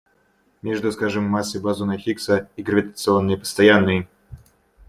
Между, 0.63 0.91
скажем, 0.91 1.25
массой 1.25 1.61
бозона 1.61 1.95
Хиггса 1.95 2.49
и 2.55 2.63
гравитационной 2.63 3.37
постоянной. 3.37 4.07